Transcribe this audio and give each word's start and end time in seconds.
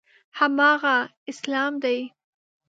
هماغه 0.37 0.95
اسلام 1.31 1.73
دی. 1.83 1.99